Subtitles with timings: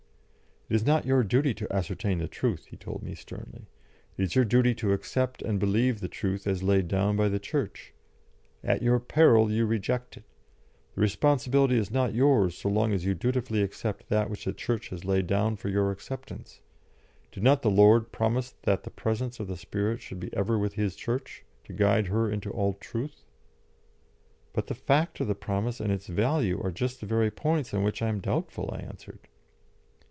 [0.69, 3.67] "It is not your duty to ascertain the truth," he told me, sternly.
[4.15, 7.39] "It is your duty to accept and believe the truth as laid down by the
[7.39, 7.93] Church.
[8.63, 10.23] At your peril you reject it.
[10.95, 14.87] The responsibility is not yours so long as you dutifully accept that which the Church
[14.91, 16.61] has laid down for your acceptance.
[17.33, 20.75] Did not the Lord promise that the presence of the Spirit should be ever with
[20.75, 23.25] His Church, to guide her into all truth?"
[24.53, 27.83] "But the fact of the promise and its value are just the very points on
[27.83, 29.27] which I am doubtful," I answered.